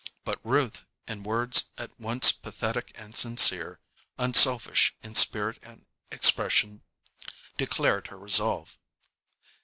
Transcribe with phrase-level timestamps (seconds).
[0.23, 3.79] But Ruth, in words at once pathetic and sincere,
[4.17, 6.81] unselfish in spirit and expression,
[7.55, 8.79] declared her resolve.